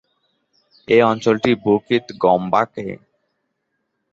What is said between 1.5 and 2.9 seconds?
Bukit গম্বাক-এ।